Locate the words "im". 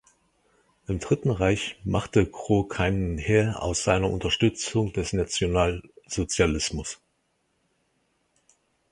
0.87-0.97